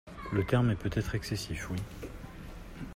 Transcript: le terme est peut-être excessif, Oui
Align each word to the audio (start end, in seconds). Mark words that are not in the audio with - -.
le 0.33 0.43
terme 0.43 0.71
est 0.71 0.75
peut-être 0.75 1.13
excessif, 1.13 1.69
Oui 1.69 1.77